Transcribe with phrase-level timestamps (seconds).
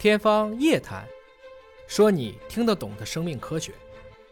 [0.00, 1.02] 天方夜谭，
[1.86, 3.70] 说你听得懂的生命科学。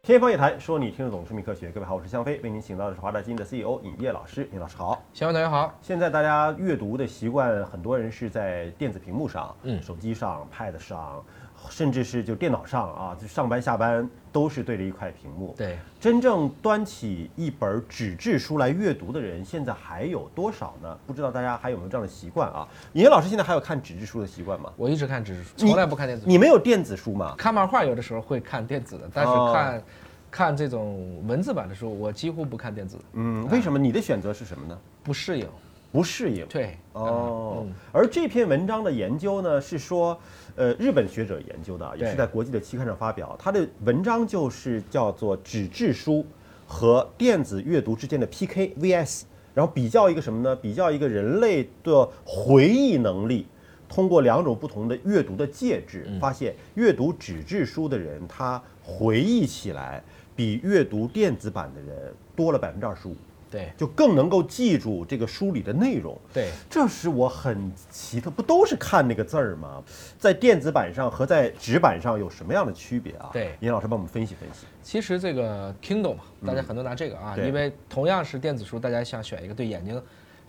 [0.00, 1.70] 天方夜谭，说你听得懂生命科学。
[1.70, 4.48] 各位好，我是向飞，为您请到的是华大基因的 CEO 尹烨老师。
[4.54, 5.04] 尹老师好。
[5.12, 5.78] 向飞同学好。
[5.82, 11.22] 现在大家阅读的习惯，很多人是在电子屏幕上，嗯手机上、Pad 上，
[11.68, 15.54] 甚至是就电脑上啊，就上班下班都是对着一块屏幕。
[15.56, 20.98] 对，真正端起一本纸质书来阅读的人，现在还有多少呢？
[21.06, 22.66] 不知道大家还有没有这样的习惯啊？
[22.94, 24.72] 尹烨老师现在还有看纸质书的习惯吗？
[24.76, 26.30] 我一直看纸质书，从来不看电子书。
[26.30, 27.34] 你没有电子书吗？
[27.36, 29.82] 看漫画有的时候会看电子的，但是哦看、
[30.30, 33.78] 看这种文字版的书，我几乎不看电子，嗯，为什么？
[33.78, 34.78] 你的选择是什么呢？
[35.02, 35.46] 不适应。
[35.92, 36.46] 不适应。
[36.46, 40.18] 对，哦嗯，而这篇文章的研究呢，是说，
[40.56, 43.36] 呃，日本学者研究的，也是在国际的期刊上发表。
[43.38, 46.24] 他的文章就是叫做纸质书
[46.66, 49.22] 和电子阅读之间的 PK VS，
[49.54, 50.54] 然后比较一个什么呢？
[50.54, 53.46] 比较一个人类的回忆能力。
[53.88, 60.00] 通过两种不同的阅读的介质，发现阅读纸质书的人，他回忆起来
[60.36, 63.16] 比阅读电子版的人多了百分之二十五，
[63.50, 66.16] 对就更能够记住这个书里的内容。
[66.32, 69.82] 对，这是我很奇特，不都是看那个字儿吗？
[70.18, 73.30] 在电子版上和在纸板上有什么样的区别啊？
[73.32, 74.66] 对尹老师帮我们分析分析。
[74.82, 80.00] 其实这个 Kindle 嘛，大家很多拿这个啊，对因为同样是电子书，大家想选一个对眼睛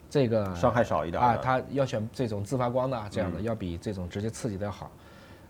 [0.10, 4.92] 这个伤害少一点啊，的它要选这种自发光的啊这样的，要比这种直接刺激的要好。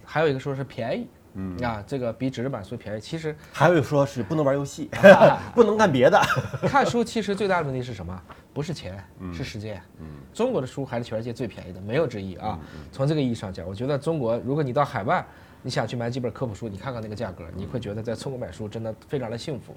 [0.05, 2.99] 还有一个说是便宜，嗯啊，这个比纸质版书便宜。
[2.99, 4.89] 其实还有说是不能玩游戏，
[5.55, 6.19] 不能干别的。
[6.67, 8.21] 看书其实最大的问题是什么？
[8.53, 9.81] 不是钱，嗯是时间。
[9.99, 12.59] 嗯中国的书还是全世界最便宜的，没有之一啊。
[12.75, 15.25] 嗯从这个意义上讲，我觉得中国，如果你到海外，
[15.61, 19.75] 你想去买几本科普书，你看看那个价格，你会觉得在中国买书真的非常的幸福。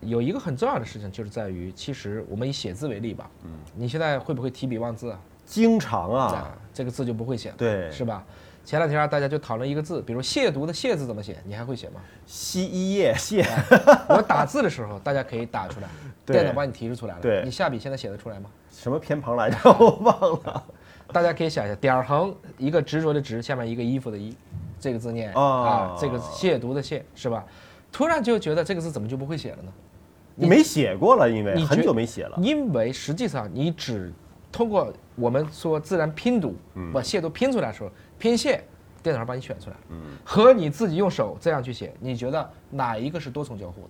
[0.00, 5.20] 有一个很重要的事情，就是在于，其实我们以写字为例吧，嗯，你现在会不会提笔忘字啊？
[5.46, 8.24] 经常啊，啊，这个字就不会写了，对是吧？
[8.64, 12.00] 前两天大家就讨论一个字，比如亵渎的亵字怎么写，你还会写吗？
[12.26, 13.44] 西一页谢，
[14.08, 15.88] 我打字的时候，大家可以打出来，
[16.24, 17.20] 电脑帮你提示出来了。
[17.20, 18.48] 对你下笔现在写得出来吗？
[18.70, 19.56] 什么偏旁来着？
[19.78, 20.62] 我忘了。
[21.12, 24.34] 大家可以想一下，点儿横一个执着的执，下面一个衣服的衣，
[24.80, 27.44] 这个字念啊啊，这个亵渎的亵是吧？
[27.90, 29.72] 突然就觉得这个字怎么就不会写了呢？
[30.34, 32.38] 你没写过了，因为你很久没写了。
[32.40, 34.10] 因为实际上你只
[34.50, 36.54] 通过我们说自然拼读，
[36.94, 37.90] 把亵渎拼出来的时候，
[38.22, 38.62] 拼写
[39.02, 43.88] 电脑上帮你选出来，嗯和你自己用手这样去写，你觉得哪一个是多重交互的？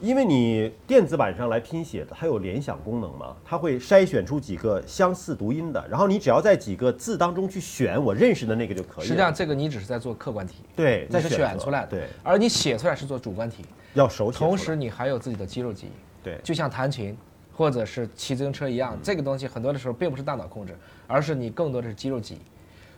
[0.00, 9.04] 因为你电子版上来拼写的，它有联想功能嘛，它会筛选出几个相似读音的，然后你只要在几个字当中去选我认识的那个就可以了。
[9.04, 13.64] 实际上这个你只是在做客观题，对，你是在选出来的，对，而你写出来是做主观题，
[13.94, 14.50] 要手写出来。
[14.50, 16.22] 同时你还有自己的肌肉记忆。
[16.22, 17.16] 对，就像弹琴
[17.50, 20.76] 或者是骑自行车一嗯样，这个东西很多的时候并不是大脑控制，
[21.06, 22.38] 而是你更多的是肌肉记忆。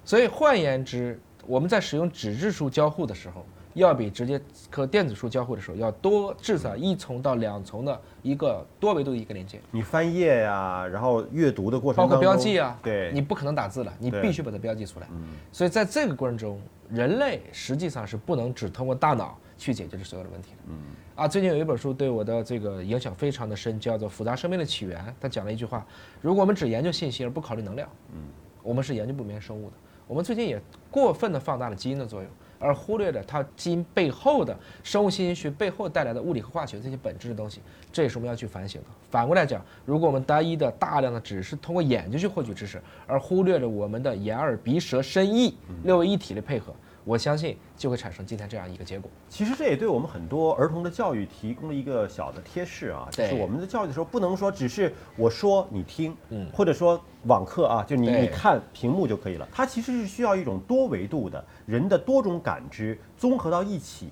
[0.07, 3.45] 所以换言之，我们在使用纸质书交互的时候，
[3.75, 4.41] 要比直接
[4.71, 15.09] 和电子书交互的时候要多至少一重到两重的一个多维度的一个连接，你翻页呀、然后阅读的过程包括，标记啊，对，你不可能打字了，你必须把它标记出来。
[15.51, 20.59] 所以在这个过程中，人类实际上是不能只通过大脑去解决这所有的问题的。
[20.69, 20.77] 嗯，
[21.17, 25.01] 啊，最近有一本书对我的这个影响非常的深，叫做《复杂生命的起源》。
[25.21, 25.85] 它讲了一句话：
[26.23, 28.21] 如果我们只研究信息而不考虑能量，嗯，
[28.63, 29.77] 我们是研究不明生物的。
[30.07, 37.61] 我们最近也过分的放大了基因的作用，而忽略了它基因背后的生物信息学背后带来的物理和化学这些本质的东西，
[37.93, 38.89] 这也是我们要去反省的。
[39.11, 46.73] 反过来讲，如果我们单一的大量的只是通过眼睛去获取知识，而忽略了我们的眼耳鼻舌身意六位一体的配合，
[47.07, 49.09] 我相信就会产生今天这样一个结果。
[49.29, 59.49] 其实这也对我们很多儿童的教育提供了一个小的贴士啊，就是我们的教育的时候不能说只是我说你听，嗯或者说网课啊，就你对你看屏幕就可以了。
[59.53, 64.09] 它其实是需要一种多维度的人的多种感知综合到一起，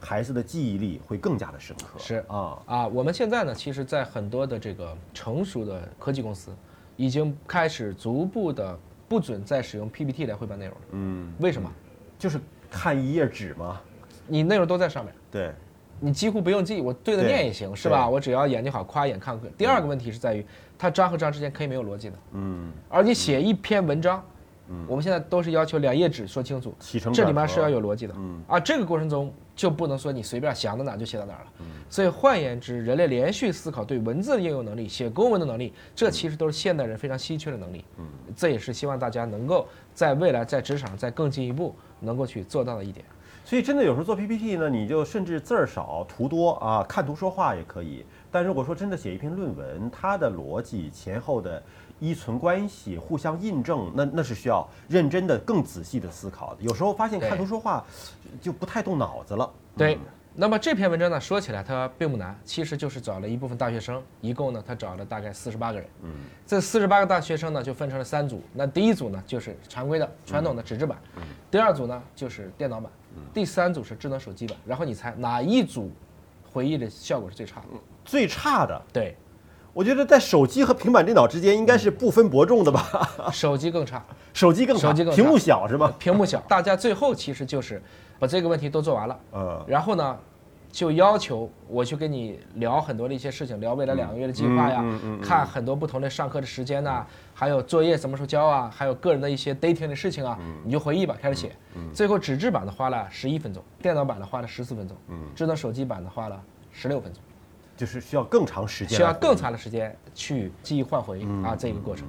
[0.00, 1.98] 孩子的记忆力会更加的深刻。
[1.98, 6.50] 是啊，啊，我们现在呢，其实，在很多的这个成熟的科技公司，
[6.96, 10.80] 已经开始逐步的不准再使用 PPT 来汇报内容了。
[10.92, 11.70] 嗯，为什么？
[12.18, 13.80] 就是看一页纸嘛，
[14.26, 15.52] 你内容都在上面，对，
[16.00, 18.08] 你几乎不用记，我对着念也行，是吧？
[18.08, 19.46] 我只要眼睛好，夸一眼看课。
[19.56, 20.44] 第二个问题是在于，
[20.76, 24.22] 它章和章之间可以没有逻辑的，嗯，而你写一篇文章，
[24.86, 26.74] 我们现在都是要求两页纸说清楚，
[27.14, 28.42] 这里面是要有逻辑的，嗯。
[28.48, 31.52] 啊，这个过程中就不能说你随便想到哪儿就写到哪儿了。
[31.90, 37.84] 所以换言之，人类连续思考对文字的应用能力、写公文的能力，这其实都是现代人非常稀缺的能力。
[37.98, 38.06] 嗯，
[38.36, 43.04] 这也是希望大家能够在未来在职场再更进一步，能够去做到的一点。
[43.48, 48.04] 所以真的有时候做 PPT 呢，你就甚至字儿少图多啊，看图说话也可以。
[48.30, 51.62] 但如果说真的写一篇论文，它的逻辑前后的
[51.98, 56.62] 依存关系、互相印证，那那是需要认真的、更仔细的思考的。
[56.62, 57.82] 有时候发现看图说话
[58.38, 59.50] 就不太动脑子了。
[59.74, 59.98] 对。
[60.40, 65.88] 那么这篇文章呢，说起来它并不难，其实就是找了一部分大学生，一共呢他找了大概四十八个人。
[66.04, 66.12] 嗯，
[66.46, 70.96] 这四十八个大学生呢就分成了三组，那第一组呢就是常规的传统的纸质版，
[71.50, 72.88] 第二组呢就是电脑版，
[73.34, 74.56] 第三组是智能手机版。
[74.64, 75.90] 然后你猜哪一组
[76.52, 77.66] 回忆的效果是最差的？
[78.04, 78.80] 最差的？
[78.92, 79.16] 对，
[79.72, 83.32] 我觉得在手机和平板电脑之间应该是不分伯仲的吧？
[83.32, 85.92] 手机更差，手机更差，手机更屏幕小是吗？
[85.98, 87.82] 屏幕小，大家最后其实就是
[88.18, 90.18] 把这个问题都做完了，嗯，然后呢？
[90.70, 94.84] 就要求我去跟你聊很多的一些事情，聊未来两个月的计划呀，
[95.22, 101.52] 看很多不同的上课的时间呐，还有作业什么时候交啊，还有个人的一些 dating 的事情啊，你就回忆吧，开始写。
[101.94, 104.94] 最后纸质版的花了十一分钟，电脑版的花了十四分钟，
[105.34, 106.38] 智能手机版的花了
[106.70, 107.22] 十六分钟，
[107.74, 112.06] 就是需要更长时间，需要更长的时间去记忆换回啊这个过程。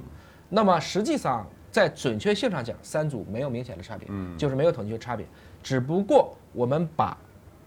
[0.50, 5.24] 那么实际上在准确性上讲，三组没有明显的差别，就是没有统计差别，
[5.62, 7.16] 只不过我们把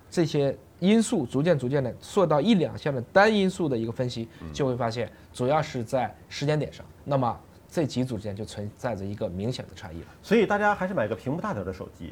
[0.10, 0.56] 这些。
[0.80, 6.86] 因素逐渐逐渐的缩到一两项的单因素的一个分析，就会发现主要是在时间点上。
[7.06, 7.40] 那么
[7.74, 10.08] 这几组之间就存在着一个明显的差异了。
[10.22, 12.12] 所以大家还是买个屏幕大点的手机，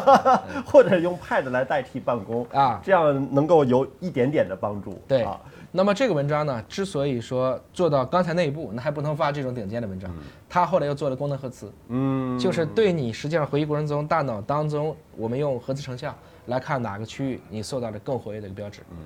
[0.66, 5.00] 或者用 Pad 来代替办公啊，这样能够有一点点的帮助。
[5.08, 5.26] 对。
[5.72, 10.12] 那么这个文章呢，之所以说做到刚才那一步，那还不能发这种顶尖的文章。
[10.48, 16.14] 他后来又做了功能核磁，嗯，就是对你实际上回忆过程中大脑当中，我们用核磁成像。
[16.46, 18.96] 来看哪个区域你受到了更活跃的一个标志，嗯，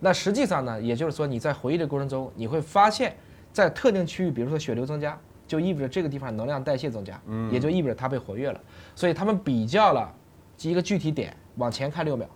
[0.00, 3.14] 那实际上呢，也就是说你在回忆的过程中，你会发现，
[3.52, 8.60] 在特定区域，比如说血流增加，就意味着这个地方能量代谢增加，嗯，也就意味着它被活跃了。
[8.94, 10.12] 所以他们比较了
[10.62, 12.28] 一个具体点，往前看六秒，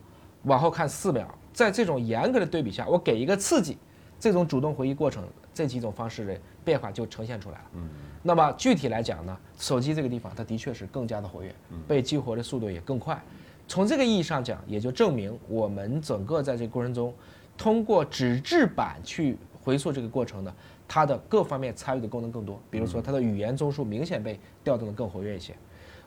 [0.45, 3.79] 往后看四秒，在这种严格的对比下，我给一个刺激，
[4.19, 5.25] 这种主动回忆过程
[5.55, 7.65] 这几种方式的变化就呈现出来了。
[7.75, 7.89] 嗯，
[8.23, 11.55] 那么具体来讲呢，手机这个地方它的确是更加的活跃，
[11.87, 13.21] 被激活的速度也更快。
[13.67, 17.13] 从这个意义上讲，也就证明我们整个在这个过程中，
[17.57, 20.55] 通过纸质版去回溯这个过程呢，
[20.89, 22.59] 它的各方面参与的功能更多。
[22.71, 25.55] 比如说，它的语言中枢明显被调动的更活跃一些。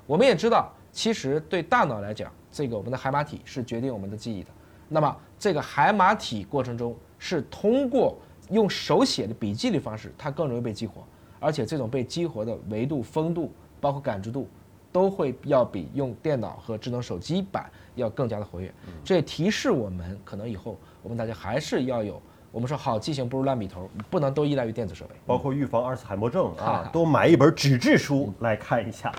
[0.07, 4.49] 我们也知道，其实对大脑来讲，这个我们的海马体是决定我们的记忆的。
[4.89, 8.17] 那么，这个海马体过程中是通过
[8.49, 11.03] 用手写的笔记的方式，它更容易被激活，
[11.39, 14.49] 而且这种被激活的维度、风度，包括感知度。
[14.93, 18.69] 都会要比用电脑和智能手机版要更加的活跃，
[19.05, 22.21] 这也提示我们，可能以后我们大家还是要有，
[22.51, 29.11] 我们说好记性不如烂笔头，不能都依赖于电子设备，包括预防阿尔茨海默症啊，多买一本纸质书来看一下。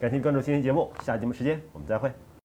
[0.00, 2.10] 感谢关注今天节目，下节目时间我们再会。